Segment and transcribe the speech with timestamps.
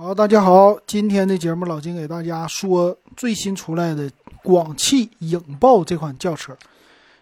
[0.00, 4.08] 好，大家好，今天的节目老金给大家说最新出来的
[4.44, 6.56] 广汽影豹这款轿车。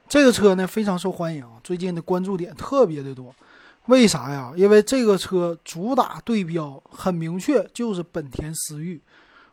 [0.06, 3.34] 这个车呢非常受欢迎，最近的关注点特别的多。
[3.86, 4.52] 为啥呀？
[4.54, 9.00] 因为这个车主打对标很明确，就是本田思域，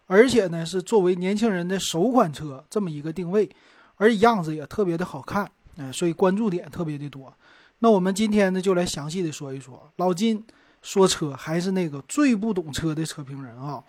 [0.05, 3.49] 而且呢是作为年轻人的首款车这么一个定位，
[3.95, 7.33] 而样子也特别的好看，哎，所以关注点特别的多。
[7.79, 10.45] 那我们今天呢就来详细的说一说老金。
[10.83, 13.81] 说车还是那个最不懂车的车评人啊，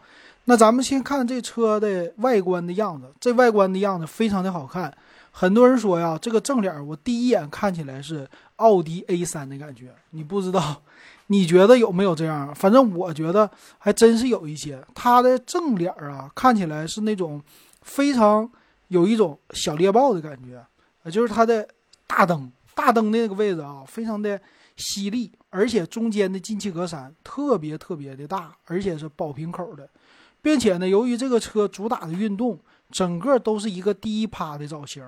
[0.44, 4.96] 那咱们先看这车的外观的样子，这外观的样子非常的好看。
[5.32, 10.80] 很多人说呀，这个正脸我第一眼看起来是奥迪 A3 的感觉，你不知道，
[11.26, 12.54] 你觉得有没有这样？
[12.54, 14.80] 反正我觉得还真是有一些。
[14.94, 17.42] 它的正脸啊，看起来是那种
[17.82, 18.48] 非常
[18.86, 20.64] 有一种小猎豹的感觉，
[21.10, 21.66] 就是它的
[22.06, 24.40] 大灯，大灯的那个位置啊，非常的。
[24.76, 29.88] 犀利，而且中间的进气格栅特别特别的大，而且是宝瓶口的，
[30.42, 32.58] 并且呢，由于这个车主打的运动，
[32.90, 35.02] 整个都是一个低趴的造型，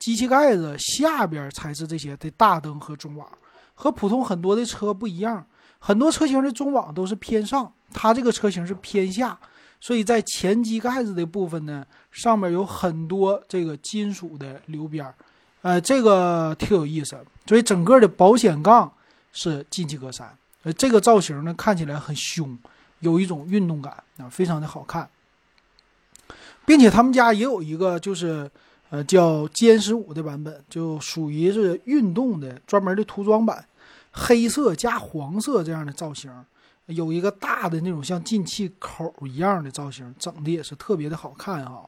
[0.00, 3.28] 机器盖子下边才是这些的大灯和中网，
[3.74, 5.46] 和普通很多的车不一样，
[5.78, 9.38] 很多车型的中网都是偏上，它这个车型是偏下，
[9.80, 15.14] 所以在前机盖子的部分呢，上面有很多这个金属的流边儿，
[15.62, 18.92] 呃，这个挺有意思，所以整个的保险杠。
[19.34, 20.28] 是进气格栅，
[20.62, 22.56] 呃，这个造型呢看起来很凶，
[23.00, 25.10] 有一种运动感啊，非常的好看，
[26.64, 28.50] 并且他们家也有一个就是
[28.90, 33.66] 呃叫歼十五的版本，就属于是运动的专门的涂装版，
[34.12, 36.30] 黑色加黄色这样的造型，
[36.86, 41.86] 有一个大的那种像进气口一样的造型，整的也是特别的好看哈。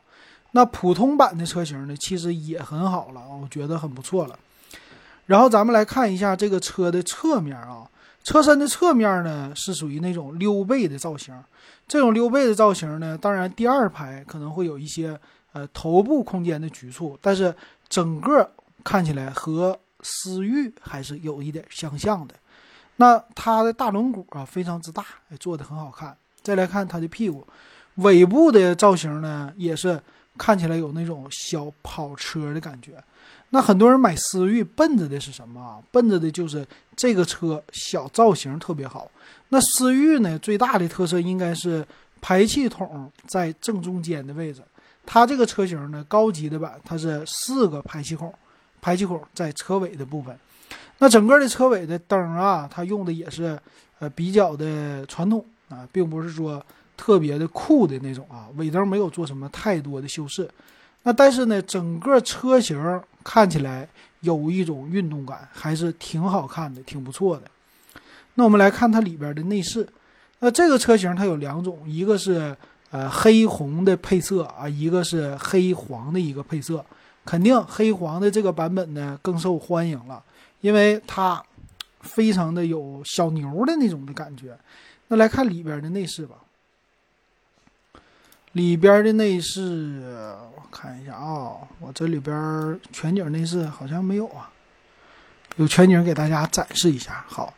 [0.53, 4.39] 那普通版的车型呢，其实也很好了，我觉得很不错了。
[5.27, 7.89] 然后咱们来看一下这个车的侧面啊，
[8.25, 11.35] 车身的侧面呢是属于那种溜背的造型。
[11.89, 15.19] 这种溜背的造型呢，当然第二排可能会有一些
[15.53, 17.55] 呃头部空间的局促，但是
[17.89, 18.51] 整个
[18.83, 22.35] 看起来和思域还是有一点相像的。
[22.97, 25.05] 那它的大轮毂啊非常之大，
[25.39, 26.17] 做的很好看。
[26.43, 27.47] 再来看它的屁股，
[27.97, 30.01] 尾部的造型呢也是
[30.37, 32.93] 看起来有那种小跑车的感觉。
[33.51, 35.79] 那很多人买思域奔着的是什么啊？
[35.93, 36.67] 奔着的就是
[36.97, 39.09] 这个车小造型特别好。
[39.51, 41.87] 那思域呢，最大的特色应该是
[42.21, 44.61] 排气筒在正中间的位置。
[45.07, 48.35] 它这个车型呢，高级的版它是四个排气孔，
[48.81, 50.37] 排气孔在车尾的部分。
[50.99, 53.57] 那整个的车尾的灯啊，它用的也是
[54.01, 56.61] 呃比较的传统啊，并不是说
[56.97, 58.49] 特别的酷的那种啊。
[58.57, 60.49] 尾灯没有做什么太多的修饰。
[61.03, 63.89] 那但是呢，整个车型看起来
[64.21, 67.43] 有一种运动感，还是挺好看的，挺不错的。
[68.35, 69.89] 那我们来看它里边的内饰。
[70.41, 72.57] 那这个车型它有两种，一个是
[72.91, 76.85] 呃黑红的配色啊，一个是黑黄的一个配色。
[77.25, 80.23] 肯定黑黄的这个版本呢更受欢迎了，
[80.61, 81.43] 因为它
[82.01, 84.57] 非常的有小牛的那种的感觉。
[85.09, 86.37] 那来看里边的内饰吧。
[88.57, 90.03] 里边的内饰，
[90.57, 94.51] 我看一下啊，我这里边全景内饰好像没有啊，
[95.57, 97.23] 有全景给大家展示一下。
[97.29, 97.53] 好，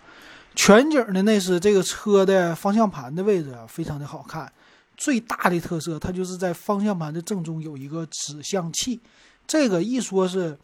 [0.56, 4.52] 全景的内饰，这个车的方向盘的位置啊，非常的好看。
[4.96, 9.00] 最大的特色，它就是在方向盘的正中有一个指向器。
[9.46, 10.58] 这个一说是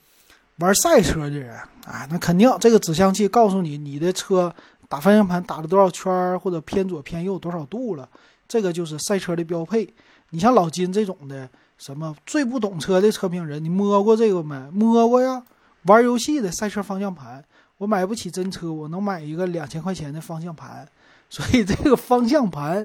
[0.57, 1.57] 玩赛车的人
[1.87, 4.53] 啊，那肯定这个指向器告诉你你的车
[4.89, 8.09] 打方向盘打了多少圈，或者偏左偏右多少度了。
[8.49, 9.89] 这个就是赛车的标配。
[10.35, 14.69] 你像老金这种的，什么最不懂车的车评人，你摸过这个没？
[14.73, 15.41] 摸过呀。
[15.85, 17.45] 玩游戏的赛车方向盘，
[17.79, 20.89] 我买不起真车，我能买一个两千块钱的方向盘。
[21.31, 22.85] 所以这个方向盘，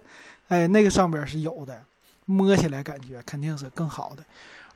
[0.50, 1.82] 哎，那个上边是有的，
[2.26, 4.24] 摸起来感觉肯定是更好的。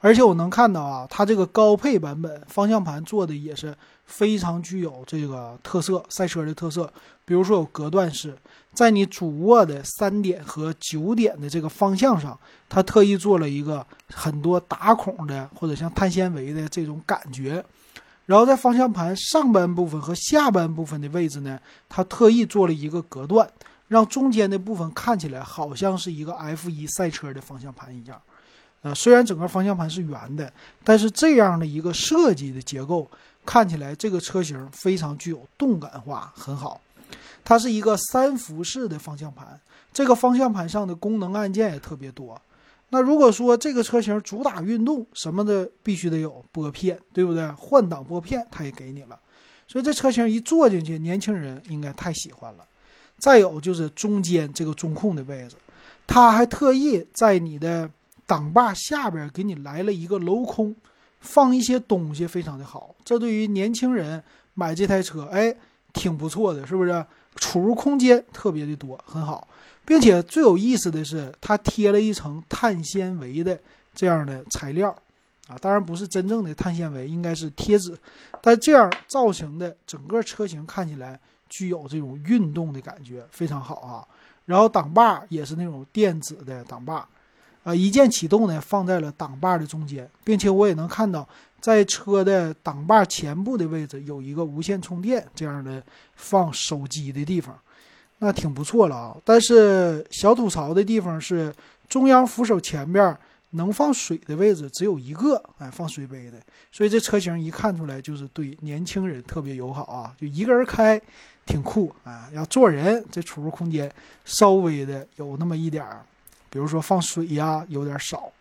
[0.04, 6.92] 而且我能看到啊，它这个高配版本方向盘做的也是非常具有这个特色，赛车的特色。
[7.24, 8.38] 比如说有隔断式，
[8.74, 12.38] 在你主卧的三点和九点的这个方向上，
[12.68, 17.64] 它特意做了一个很多打孔的或者像碳纤维的这种感觉。
[18.26, 21.58] 然后在方向盘上半部分和下半部分的位置呢，
[21.88, 23.50] 它特意做了一个隔断，
[23.88, 28.22] 让中间的部分看起来好像是一个 F1 赛车的方向盘一样。
[28.84, 30.52] 呃，虽然整个方向盘是圆的，
[30.84, 33.10] 但是这样的一个设计的结构
[33.46, 36.80] 看起来，这个车型非常具有动感化，很好。
[37.46, 39.60] 它是一个三辐式的方向盘，
[39.92, 42.40] 这个方向盘上的功能按键也特别多。
[42.90, 47.50] 那如果说这个车型主打运动，什么的必须得有拨片，对不对？
[47.52, 49.20] 换挡拨片它也给你了，
[49.68, 52.66] 所以这车型一坐进去，年轻人应该太喜欢了。
[53.18, 55.56] 再有就是中间这个中控的位置。
[56.06, 57.90] 它还特意在你的
[58.26, 60.76] 挡把下边给你来了一个镂空，
[61.20, 62.96] 放一些东西非常的好。
[63.04, 64.24] 这对于年轻人
[64.54, 65.56] 买这台车，哎，
[65.94, 67.06] 挺不错的，是不是？
[67.36, 69.48] 储物空间特别的多，很好，
[69.84, 73.60] 并且最有意思的是，它贴了一层碳纤维的
[73.96, 74.96] 这样的材料，
[75.48, 77.98] 啊，当然不是真正的碳纤维，应该是贴纸，
[78.40, 81.20] 但这样造型的整个车型看起来
[81.50, 84.06] 具有这种运动的感觉，非常好啊。
[84.46, 87.10] 然后挡把也是那种电子的挡把，
[87.64, 91.28] 啊，一键启动呢放在了挡把的中间，并且我也能看到，
[91.60, 95.82] 在车的挡把前部的位置有一个无线充电这样的
[96.16, 97.58] 放手机的地方，
[98.20, 99.18] 那挺不错了啊。
[99.24, 101.54] 但是小吐槽的地方是
[101.88, 103.18] 中央扶手前边
[103.52, 106.38] 能放水的位置只有一个，哎，放水杯的，
[106.72, 111.02] 所以这车型一看出来就是对年轻人特别友好啊，就一个人开。
[111.46, 112.30] 挺酷啊！
[112.32, 113.92] 要坐人，这储物空间
[114.24, 116.02] 稍微的有那么一点儿，
[116.54, 118.32] 比如说放水呀，有点少。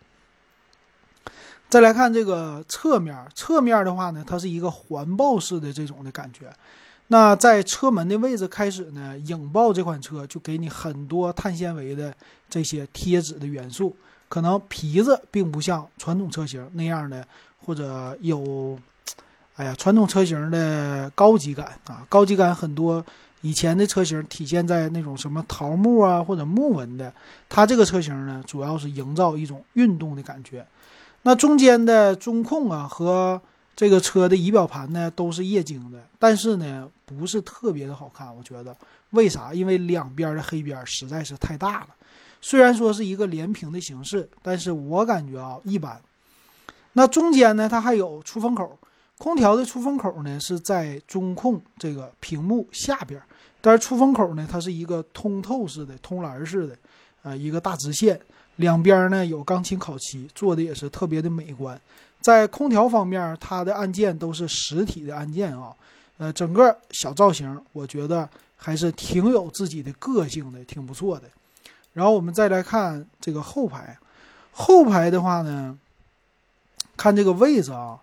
[1.67, 6.53] 再来看这个侧面，侧面的话呢，它是一个环抱式的这种的感觉。
[7.07, 12.13] 那在车门的位置开始呢，影豹这款车就给你很多碳纤维的
[12.47, 13.95] 这些贴纸的元素，
[14.29, 17.27] 可能皮子并不像传统车型那样的，
[17.65, 18.77] 或者有。
[19.55, 23.03] 哎呀，传统车型的高级感啊，高级感很多。
[23.43, 27.13] 以前的车型体现在那种什么桃木啊或者木纹的，
[27.49, 30.65] 它这个车型呢，主要是营造一种运动的感觉。
[31.23, 33.41] 那中间的中控啊和
[33.75, 38.75] 这个车的仪表盘呢都是液晶的，但是呢不是特别的好看，我觉得。
[39.11, 39.53] 为啥？
[39.53, 41.89] 因为两边的黑边实在是太大了。
[42.41, 46.01] 虽然说是一个连屏的形式，但是我感觉啊一般。
[46.93, 48.79] 那中间呢，它还有出风口。
[49.19, 53.21] 空调的出风口呢是在中控这个屏幕下边，
[53.65, 56.77] 但是出风口呢它是一个通透式的、通栏式的，
[57.23, 58.19] 啊，一个大直线，
[58.57, 61.79] 两边呢有钢琴烤漆，做的也是特别的美观。
[62.19, 65.73] 在空调方面，它的按键都是实体的按键啊，
[66.17, 68.27] 呃，整个小造型我觉得
[68.57, 71.23] 还是挺有自己的个性的，挺不错的。
[71.93, 73.97] 然后我们再来看这个后排，
[74.51, 75.79] 后排的话呢，
[76.97, 77.97] 看这个位置啊。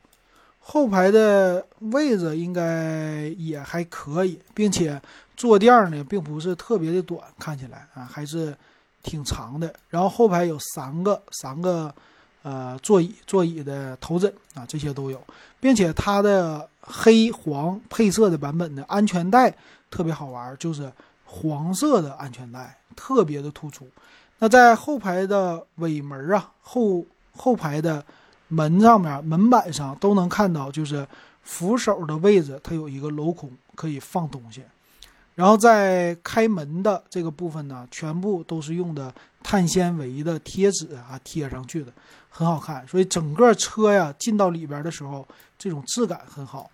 [0.73, 5.03] 后排的位置应该也还可以，并且
[5.37, 8.57] 坐垫呢并不是特别的短，看起来啊还是
[9.03, 9.75] 挺长的。
[9.89, 11.93] 然后后排有三个三个
[12.43, 15.21] 呃座椅，座椅的头枕啊这些都有，
[15.59, 19.53] 并且它的黑黄配色的版本的安全带
[19.91, 20.89] 特别好玩，就是
[21.25, 23.89] 黄色的安全带特别的突出。
[24.39, 28.05] 那在后排的尾门啊后后排的。
[28.51, 31.07] 门上面门板上都能看到，就是
[31.43, 34.63] 扶手的位置，它有一个镂空，可以放东西。
[35.37, 41.93] 然后在开门的这个部分呢，全部都是用的碳纤维的贴纸啊贴上去的，
[42.29, 42.87] 很好看。
[42.89, 45.27] 所以整个车呀进到里边的时候，
[45.57, 46.69] 这种质感很好。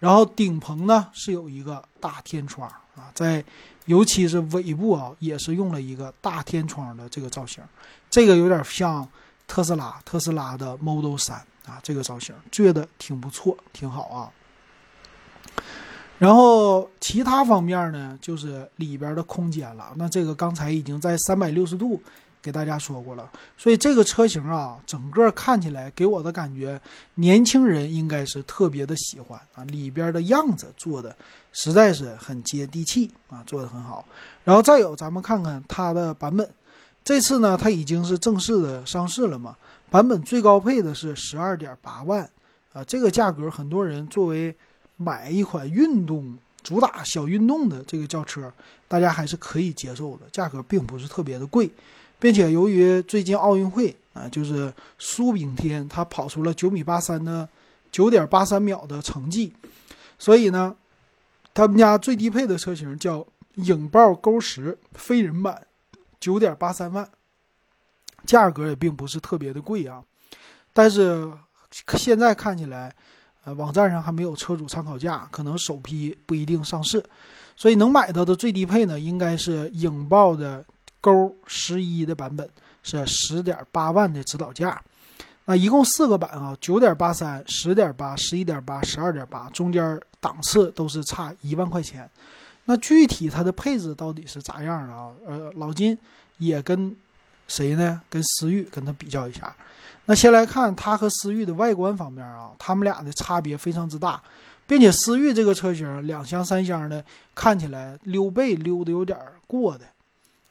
[0.00, 3.42] 然后顶棚呢是有一个大天窗啊，在
[3.86, 7.62] 尤其是尾部啊，也是用了一个大天窗的这个造型，
[8.10, 9.08] 这个有点像。
[9.50, 11.36] 特斯拉，特斯拉的 Model 三
[11.66, 14.30] 啊，这个造型觉得挺不错，挺好啊。
[16.18, 19.92] 然后其他方面呢，就是里边的空间了。
[19.96, 22.00] 那这个刚才已经在三百六十度
[22.40, 26.80] 给大家说过了，所以这个车型啊，整个看起来给我的感觉，
[27.16, 29.64] 年轻人应该是特别的喜欢啊。
[29.64, 31.16] 里边的样子做的
[31.52, 34.06] 实在是很接地气啊，做的很好。
[34.44, 36.48] 然后再有，咱们看看它的版本。
[37.02, 39.56] 这次呢，它已经是正式的上市了嘛？
[39.90, 42.28] 版本最高配的是十二点八万，
[42.72, 44.54] 啊，这个价格很多人作为
[44.96, 48.52] 买一款运动主打小运动的这个轿车，
[48.86, 51.68] 大家还是可以接受的，价格并不是特别的贵，
[52.20, 57.48] 并且由于最近奥运会啊，就是苏炳添他跑出了九米八三的
[57.90, 59.52] 九点八三秒的成绩，
[60.18, 60.76] 所以呢，
[61.52, 63.26] 他们家最低配的车型叫
[63.56, 65.66] 影豹勾十飞人版。
[66.20, 67.08] 九点八三万，
[68.26, 70.02] 价格也并不是特别的贵啊，
[70.72, 71.26] 但是
[71.96, 72.94] 现在看起来，
[73.44, 77.02] 呃，网站上还没有车主参考价，可能首批不一定上市，
[77.56, 80.64] 所以能买到的最低配呢，应该是影豹的
[81.00, 82.48] 勾十一的版本，
[82.82, 84.80] 是十点八万的指导价。
[85.46, 92.08] 那一共四个版啊，九点八三、十点八、十一点八、十二点八，中间档次都是差一万块钱。
[92.70, 95.10] 那具体它的配置到底是咋样的啊？
[95.26, 95.98] 呃，老金
[96.38, 96.94] 也跟
[97.48, 98.00] 谁呢？
[98.08, 99.52] 跟思域跟它比较一下。
[100.04, 104.22] 那先来看它和思域的外观方面啊，它们俩的差别非常之大，
[104.68, 109.84] 并且思域这个车型两厢三厢的看起来溜背溜的有点过的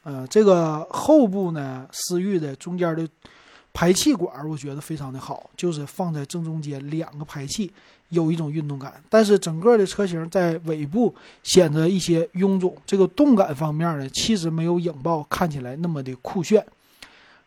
[0.03, 3.07] 呃，这个后部呢，思域的中间的
[3.79, 7.71] 排气管，我觉得非常的好，就是放在正中间两个排气，
[8.09, 9.01] 有一种运动感。
[9.09, 16.62] 但是整个的车型在尾部显得一些臃肿，这个动感方面呢，其实没有影豹看起来那么的酷炫。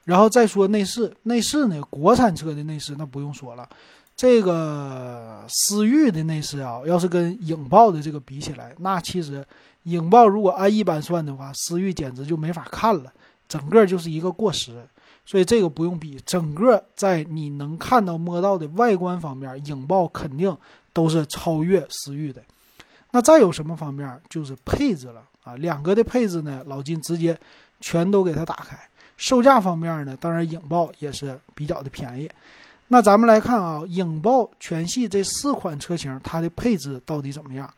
[0.05, 3.69] 然后再说内饰，内饰呢，国产车的内饰那不用说了，
[4.17, 9.45] 这个思域的内饰啊，要是跟影豹的这个比起来，那其实
[9.83, 13.13] 影豹如果按一般算的话，思域简直就没法看了，
[13.47, 14.83] 整个就是一个过时，
[15.25, 20.57] 所以这个不用比，整个在你能看到摸到的外观方面，影豹肯定
[20.93, 22.43] 都是超越思域的。
[23.13, 27.39] 那再有什么方面，就是配置了啊，两个的配置呢，老金直接
[27.81, 28.77] 全都给它打开。
[29.17, 32.29] 售价方面呢，当然影豹也是比较的便宜。
[32.89, 37.73] 那咱们来看啊，影豹全系这四款车型，它的配置到底怎么样？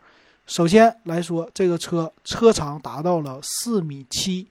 [0.46, 4.48] 首先来说，这个车车长达到了四米七，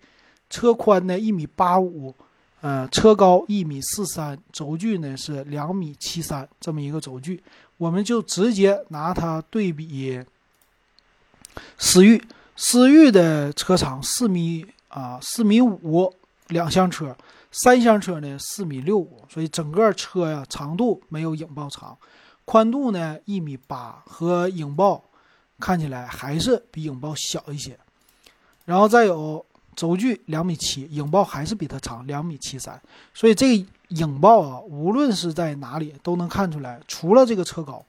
[0.50, 2.14] 车宽呢一米八五，
[2.64, 7.44] 呃，车高一米四三，轴距呢是两米七三，这么一个轴距，
[7.76, 10.24] 我们就直接拿它对比
[11.78, 12.24] 思域，
[12.56, 16.14] 思域的车长四米啊，四米五。
[16.50, 17.16] 两厢车，
[17.52, 21.98] 三厢车呢四米六五，所以整个车呀长度没有影豹长，
[22.44, 25.04] 宽度呢一米八，和影豹
[25.58, 27.80] 看起来还是比影豹小一些。
[28.66, 29.44] 然后再有
[29.76, 32.82] 轴距两米七，影豹还是比它长两米七三，
[33.14, 37.86] 所以这个影豹啊，无论是在哪里都能看出来，除了这个车高，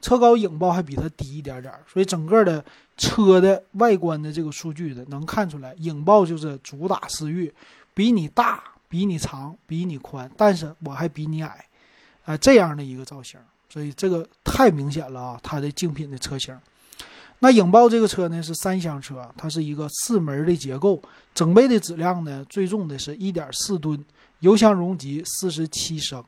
[0.00, 2.64] 车高影豹还比它低一点点，所以整个的
[2.96, 7.52] 车的外观的这个数据的能看出来，影豹就是主打思域。
[7.94, 11.64] 比你大，比你长，比你宽，但是我还比你矮，
[12.26, 13.40] 啊，这样的一个造型，
[13.70, 15.40] 所以这个太明显了啊！
[15.42, 16.54] 它的竞品的车型，
[17.38, 21.00] 那影豹这个车呢是三厢车，它是一个四门的结构，
[21.34, 24.02] 整备的质量呢最重的是一点四吨，
[24.40, 26.24] 油箱容积四十七升。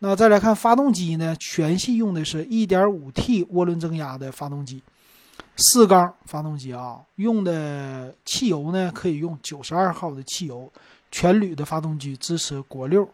[0.00, 4.82] 那再来看发动机呢，全系用的是一点五 T 涡轮增压的发动机。
[5.56, 10.70] 四缸发动机啊，用的汽油呢可以用九十二号的汽油，
[11.10, 13.08] 全铝的发动机支持国六，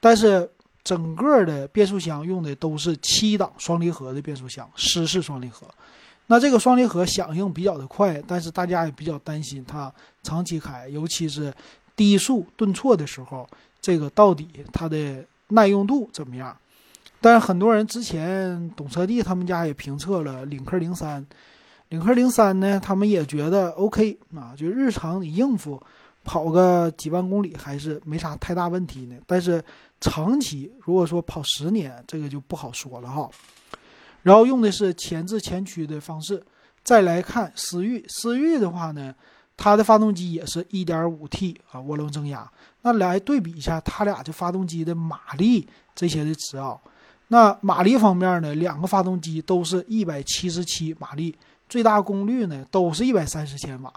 [0.00, 0.50] 但是
[0.84, 5.66] 整个的变速箱用的都是七档双离合的变速箱，湿式双离合。
[6.28, 9.92] 那这个双离合响应比较的快，但是大家也比较担心它
[10.22, 11.52] 长期开，尤其是
[11.96, 13.48] 低速顿挫的时候，
[13.80, 16.56] 这个到底它的耐用度怎么样？
[17.20, 21.26] 但是很多人之前懂车帝他们家也评测了领克零三。
[21.88, 25.82] 领克零三呢，他们也觉得 OK 啊，就日常你应付
[26.22, 29.16] 跑个几万公里还是没啥太大问题呢。
[29.26, 29.64] 但是
[29.98, 33.30] 长期如果说跑十年，这个就不好说了哈。
[34.28, 36.44] 然后用的是前置前驱的方式。
[36.84, 39.14] 再来看思域，思域的话呢，
[39.56, 42.46] 它的发动机也是一点五 T 啊涡轮增压。
[42.82, 46.78] 那来对比一下它俩这发动机的马力这些的值啊。
[47.28, 51.34] 那马力方面呢，两个发动机都是一百七十七马力。
[51.66, 53.92] 最大功率呢都是一百三十千瓦，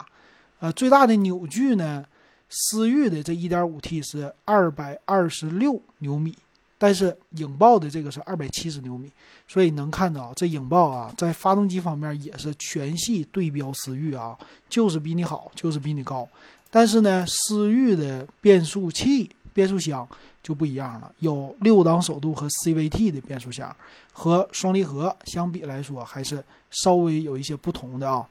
[0.60, 2.06] 呃，最大的扭矩呢，
[2.50, 6.36] 思域的这一点五 T 是二百二十六牛米，
[6.82, 9.08] 但是影豹的这个是二百七十牛米，
[9.48, 14.36] 所以能看到这影豹啊，在发动机方面也是全系对标思域啊，
[14.68, 16.28] 就是比你好，就是比你高，
[16.72, 20.08] 但是呢，思域的变速器、变速箱。
[20.44, 23.74] 就不一样了，有六档手动和 CVT 的变速箱，
[24.12, 28.28] 和双离合相比来说，还是稍微有一些不同的啊。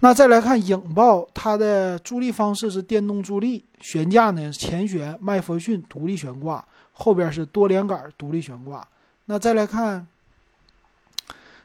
[0.00, 6.66] 那再来看影豹，它的助力方式是电动助力，悬架呢前悬麦弗逊独立悬挂，
[6.98, 8.86] 后边是多连杆独立悬挂。
[9.26, 10.06] 那再来看，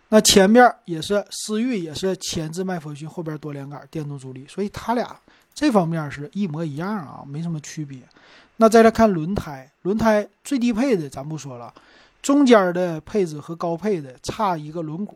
[0.09, 5.17] 那前边也是思域，也是前置麦弗逊，后边多连杆电动助力，所以它俩
[5.53, 7.99] 这方面是一模一样啊，没什么区别。
[8.57, 11.73] 那再来看轮胎，轮胎最低配的咱不说了，
[12.21, 15.13] 中间的配置和高配的差一个轮毂，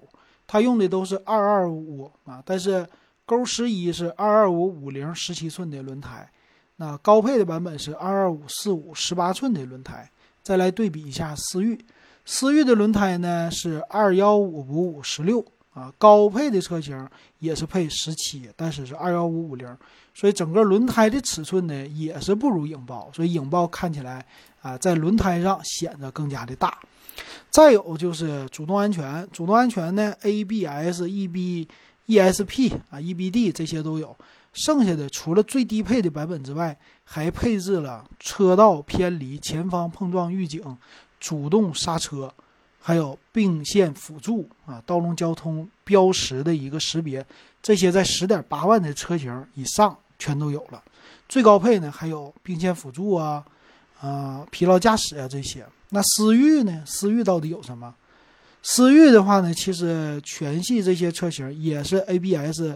[0.47, 2.87] 它用的都是二二五啊，但是
[3.25, 6.29] 勾十一是二二五五零十七寸的轮胎，
[6.77, 10.09] 那高配的版本是二二五四五十八寸的轮胎。
[10.43, 11.79] 再来对比一下思域，
[12.23, 19.67] 思域的轮胎呢是二幺五五五十六啊，高配的车型也是配十七，但是是二幺五五零。
[20.13, 24.23] 所以整个轮胎的尺寸呢，也是不如影豹，所以影豹看起来
[24.61, 26.77] 啊，在轮胎上显得更加的大。
[27.49, 31.67] 再有就是主动安全，主动安全呢，ABS、EB、
[32.07, 34.15] ESP 啊、EBD 这些都有。
[34.55, 40.63] 剩下的除了最低配的版本之外，还配置了车道偏离、前方碰撞预警、
[41.19, 42.33] 主动刹车，
[42.79, 47.23] 还有并线辅助啊、道路交通标识的一个识别。
[47.61, 50.81] 这些在十点八万的车型以上全都有了。
[51.27, 53.43] 最高配呢还有并线辅助啊，
[53.99, 55.65] 啊疲劳驾驶啊这些。
[55.89, 56.81] 那思域呢？
[56.85, 57.93] 思域到底有什么？
[58.63, 62.73] 思域的话呢，其实全系这些车型也是 ABS，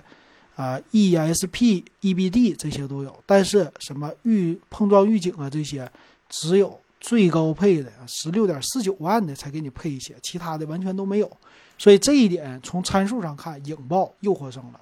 [0.60, 5.90] 啊 ESP、EBD 这些都有，但是什么预碰撞预警啊这些，
[6.28, 11.32] 只有最高配的十六点四九万的才给你配一些，其他的完全都没有。
[11.78, 14.82] 所以这一点从参数上看，影豹又获胜了。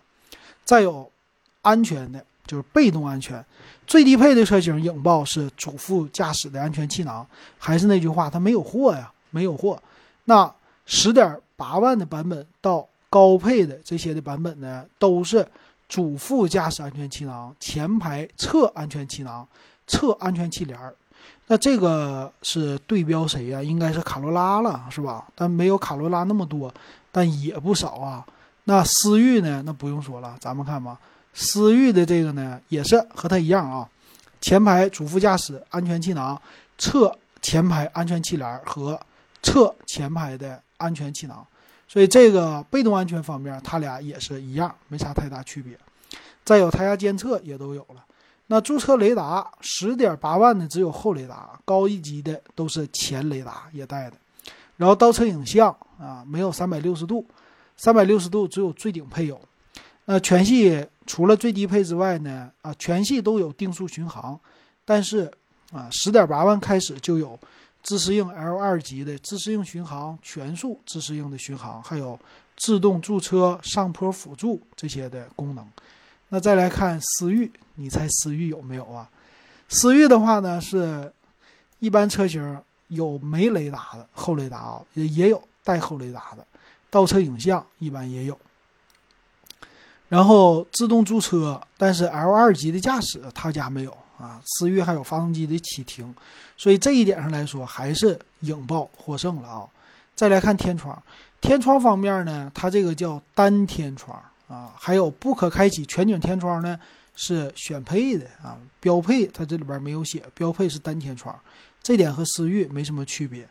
[0.65, 1.07] 再有
[1.61, 3.45] 安全的，就是被动安全，
[3.85, 7.23] 最低配的车型影豹是主副驾驶的安全气囊，
[7.59, 9.79] 还是那句话，它没有货呀，没有货。
[10.25, 10.51] 那
[10.87, 15.47] 十点八万的版本到高配的这些的版本呢，都是
[15.87, 19.47] 主副驾驶安全气囊、前排侧安全气囊、
[19.85, 20.95] 侧安全气帘儿。
[21.47, 23.63] 那这个是对标谁呀？
[23.63, 25.25] 应该是卡罗拉了，是吧？
[25.35, 26.73] 但没有卡罗拉那么多，
[27.11, 28.25] 但也不少啊。
[28.65, 29.63] 那思域呢？
[29.65, 30.99] 那不用说了，咱们看吧。
[31.33, 33.87] 思域的这个呢，也是和它一样啊，
[34.41, 36.39] 前排主副驾驶安全气囊、
[36.77, 38.99] 侧前排安全气帘和
[39.41, 40.61] 侧前排的。
[40.79, 41.43] 安全气囊，
[41.87, 45.77] 所以这个被动安全方面，它俩也是一样，没啥太大区别。
[46.43, 48.03] 再有胎压监测也都有了。
[48.47, 54.17] 那驻车雷达十点八万的只有后雷达，高一级的都是前雷达也带的。
[54.75, 57.25] 然后倒车影像啊，没有三百六十度，
[57.75, 59.39] 三百六十度只有最顶配有。
[60.05, 64.39] 那全系除了最低配之外呢，啊，全系都有定速巡航，
[64.85, 65.31] 但是
[65.71, 67.37] 啊，十点八万开始就有。
[67.87, 72.19] 自适应 L 二级的自适应巡航、全速自适应的巡航，还有
[72.57, 75.65] 自动驻车、上坡辅助这些的功能。
[76.27, 79.09] 那再来看思域，你猜思域有没有啊？
[79.69, 81.09] 思域的话呢，是
[81.79, 86.45] 一般车型有没雷达的后雷达啊，也也有带后雷达的，
[86.89, 88.37] 倒车影像一般也有。
[90.09, 93.97] 然后自动驻车，但是 L 二级的驾驶他家没有。
[94.17, 96.13] 啊，思域还有发动机的启停，
[96.57, 99.67] 所以这一点上来说，还是影豹获胜了啊。
[100.15, 100.99] 再来看天窗，
[101.39, 106.79] 天窗方面呢，它这个叫单天窗啊，还有不可开启全景天窗呢，
[107.15, 111.37] 是选配的啊，标配它这里边没有写，标配是单天窗，
[111.83, 113.47] 这点和思域没什么区别。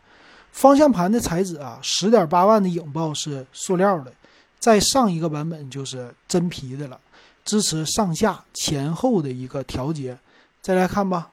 [0.51, 4.11] 方向盘的材质啊，十点八万的影豹是塑料的，
[4.59, 6.99] 再上一个版本就是真皮的了，
[7.45, 10.17] 支持上下前后的一个调节。
[10.67, 11.29] 再来看吧，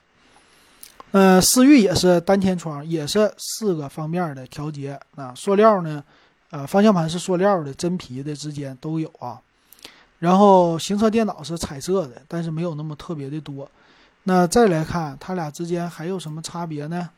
[1.10, 5.34] 呃，思域也是单天窗，也是四个方面的调节啊。
[5.34, 6.04] 塑料呢，
[6.50, 9.40] 呃，方向盘是塑料的，真皮的之间都有啊。
[10.20, 13.68] 然后行车电脑是彩色的，但是没有那么特别的多。
[14.22, 17.10] 那再来看它俩之间还有什么差别呢？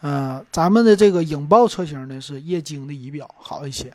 [0.00, 3.94] 呃，咱们的这个影豹车型呢是液晶的仪表好一些，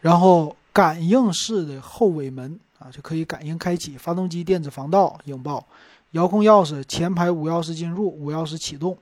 [0.00, 5.64] 然后感应式的后尾门啊就可以感应开启发动机电子防盗，影豹。
[6.12, 8.98] 遥控钥匙，前排无钥匙进入，无钥匙启动。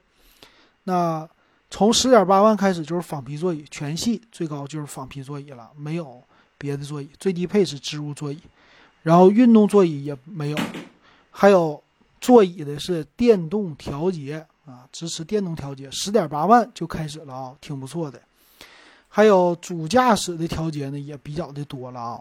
[0.85, 1.29] 那
[1.71, 6.23] 从十点八万开始就是仿皮座椅，全系最高就是仿皮座椅了，没有
[6.57, 7.11] 别的座椅。
[7.19, 8.39] 最低配是织物座椅，
[9.03, 10.59] 然后运动座椅也没有。
[11.31, 11.83] 还有
[12.21, 18.21] 座椅的是电动调节啊，支持电动调节，十点八万就开始了啊，挺不错的。
[19.09, 22.21] 还有主驾驶的调节呢，也比较的多了啊。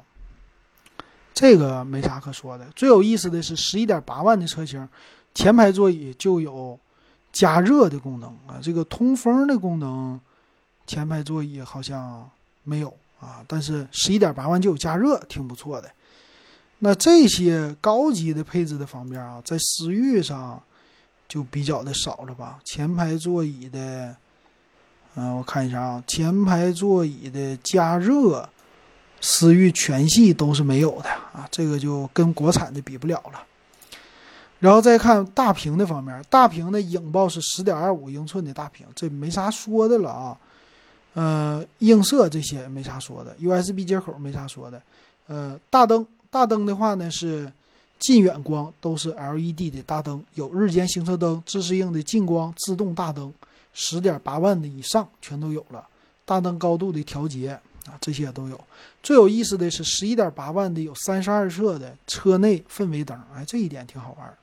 [1.40, 2.68] 这个没啥可说的。
[2.76, 4.90] 最有意思的是，十一点八万的车型，
[5.36, 6.80] 前排座椅就有
[7.32, 8.58] 加热的功能啊。
[8.60, 10.20] 这个通风的功能，
[10.88, 12.28] 前排座椅好像
[12.64, 13.46] 没有啊。
[13.48, 15.92] 但是十一点八万就有加热，挺不错的。
[16.80, 20.60] 那这些高级的配置的方面啊，在思域上
[21.28, 22.58] 就比较的少了吧？
[22.66, 24.16] 前排座椅的，
[25.14, 28.50] 嗯，我看一下啊，前排座椅的加热。
[29.20, 33.44] 思域全系都是没有的啊，这个就跟国产的比不了了。
[34.60, 40.38] 然后再看大屏的方面，大屏的影豹是十点二五英寸的大屏，这没啥说的了啊。
[41.14, 44.82] 呃，映射这些没啥说的，USB 接口没啥说的。
[45.28, 47.52] 呃，大灯，大灯的话呢是
[48.00, 53.34] 近远光都是 LED 的大灯，有日间行车灯、自适应的近光、自动大灯，
[53.74, 55.88] 十点八万的以上全都有了。
[56.26, 57.60] 大灯高度的调节。
[57.88, 58.60] 啊，这些都有。
[59.02, 64.38] 最有意思的是，十一点八万的有三十二色的车内氛围灯，哎，这一点挺好玩。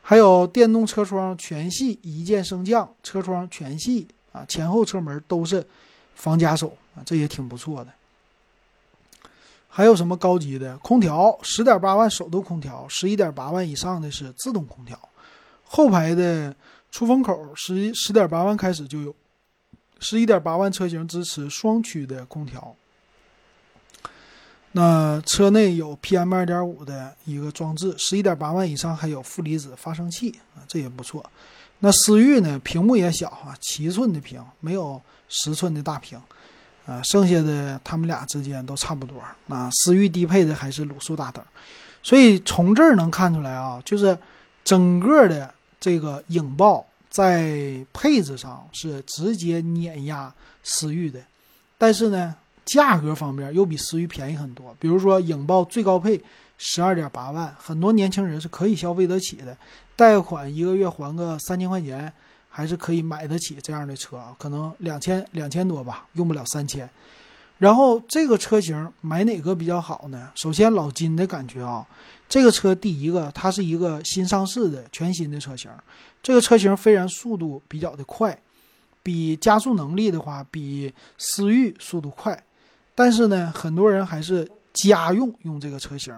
[0.00, 5.66] 还有电动车窗全系一键升降，车窗全系啊，前后车门都是
[6.14, 7.90] 防夹手啊，这也挺不错的。
[9.68, 11.36] 还有什么高级的空调？
[11.42, 14.96] 十点八万手动空调，十一点八万以上的是自动空调。
[15.64, 16.54] 后排的
[16.92, 19.14] 出风口十十点八万开始就有。
[19.98, 22.74] 十一点八万车型支持双区的空调。
[24.72, 31.24] 那车内有 PM 二点五的一个装置，十一点八万以上还有负离子发生器啊，这也不错。
[31.78, 36.20] 那思域呢，屏幕也小啊，七寸的屏，没有十寸的大屏
[36.84, 39.22] 啊，剩下的他们俩之间都差不多。
[39.46, 41.42] 那思域低配的还是卤素大灯，
[42.02, 44.18] 所以从这儿能看出来啊，就是
[44.62, 50.30] 整个的这个影豹在配置上是直接碾压
[50.62, 51.18] 思域的，
[51.78, 54.76] 但是呢，价格方面又比思域便宜很多。
[54.78, 56.22] 比如说影豹最高配
[56.58, 59.56] 十二点八万，很多年轻人是可以消费得起的。
[59.96, 62.12] 贷款一个月还个三千块钱，
[62.50, 64.36] 还是可以买得起这样的车啊？
[64.38, 66.86] 可能两千两千多吧，用不了三千。
[67.56, 70.30] 然后这个车型买哪个比较好呢？
[70.34, 71.86] 首先老金的感觉啊，
[72.28, 75.70] 这个车第一个它是一个新上市的全新的车型，
[76.22, 78.38] 这个车型虽然速度比较的快，
[79.02, 82.42] 比加速能力的话比思域速度快，
[82.94, 84.50] 但是呢，很多人还是。
[84.76, 86.14] 家用用这个车型，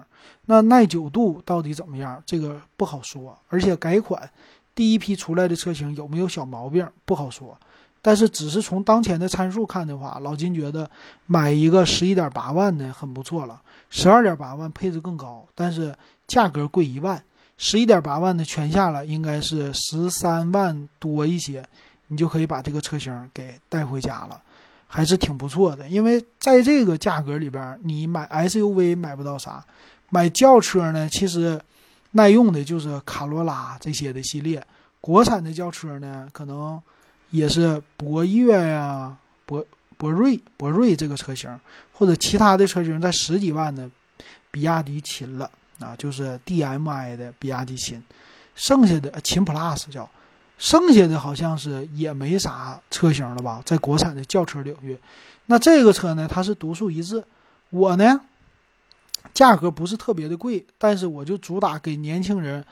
[0.46, 2.20] 那耐久度到底怎么样？
[2.26, 3.38] 这个不好说。
[3.46, 4.28] 而且改款
[4.74, 7.56] 第一批出来的车型有没有小毛病不好说。
[8.00, 10.90] 但是只是从当前的参数看的话，老金觉得
[11.26, 13.60] 买一个十一点八万的很不错了。
[13.90, 15.94] 十二点八万配置更高，但是
[16.26, 17.22] 价格贵一万。
[17.56, 21.64] 十一点八万的全下来应该是十三万多一些，
[22.06, 24.40] 你就可以把这个车型给带回家了。
[24.90, 29.62] 还是挺不错的，因为在这个价格里边，你买 SUV 买不到啥，
[30.08, 31.60] 买轿车呢，其实
[32.12, 34.64] 耐用的就是卡罗拉这些的系列。
[35.00, 36.80] 国产的轿车呢，可能
[37.30, 39.64] 也是博越呀、博
[39.96, 41.50] 博瑞、博瑞这个车型，
[41.92, 43.90] 或者其他的车型在十几万的，
[44.50, 48.02] 比亚迪秦了啊，就是 DMI 的比亚迪秦，
[48.54, 50.08] 剩下的秦 PLUS 叫。
[50.60, 54.98] 剩下的好像是也没啥车型了吧，在国产的轿车领域，
[55.46, 57.22] 那这个车呢，它是独树一帜。
[57.70, 58.20] 我呢，
[59.32, 62.64] 价格不是特别的贵，但是我就主打给年轻人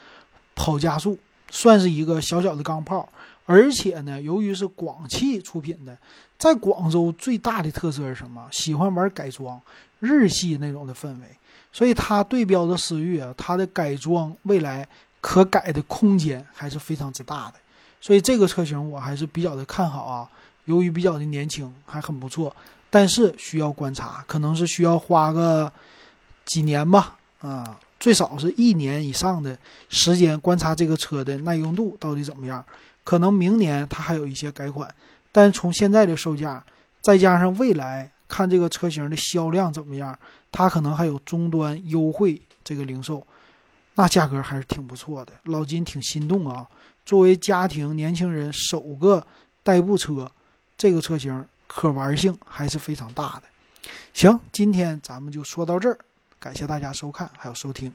[0.57, 1.17] 跑加速，
[1.49, 3.09] 算是一个小小的钢炮。
[3.47, 5.97] 而且呢，由于是广汽出品的，
[6.37, 8.47] 在广州最大的特色是什么？
[8.51, 9.59] 喜欢玩改装，
[10.01, 11.27] 日系那种的氛围。
[11.73, 14.87] 所以它对标的思域啊，它的改装未来
[15.21, 17.55] 可改的空间还是非常之大的。
[18.01, 20.29] 所以这个车型我还是比较的看好啊，
[20.65, 22.55] 由于比较的年轻，还很不错，
[22.91, 25.73] 但是需要观察，可能是需要花个
[26.45, 29.57] 几年吧，啊，最少是一年以上的
[29.89, 32.65] 时间观察这个车的耐用度到底怎么样。
[33.07, 34.93] 可能明年它还有一些改款，
[35.31, 36.65] 但从现在的售价，
[37.01, 40.19] 再加上未来看这个车型的销量怎么样，
[40.51, 43.25] 它可能还有终端优惠这个零售，
[43.95, 46.67] 那价格还是挺不错的，老金挺心动啊。
[47.05, 49.25] 作为家庭年轻人首个
[49.63, 50.29] 代步车，
[50.77, 53.43] 这个车型可玩性还是非常大的。
[54.13, 55.97] 行，今天咱们就说到这儿，
[56.41, 57.93] 感谢大家收看还有收听。